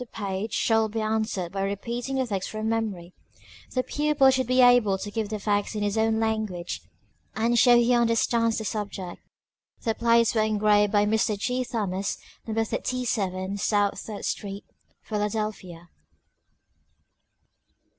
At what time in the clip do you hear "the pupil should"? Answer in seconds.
3.75-4.47